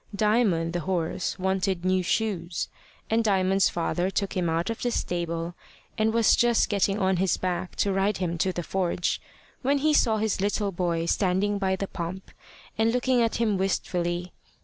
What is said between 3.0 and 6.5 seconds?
and Diamond's father took him out of the stable, and was